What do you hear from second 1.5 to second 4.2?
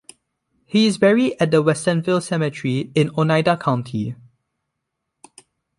the Westernville Cemetery in Oneida County.